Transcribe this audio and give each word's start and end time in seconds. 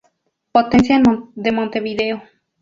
Potencia 0.51 0.99
de 1.35 1.51
Montevideo. 1.51 2.23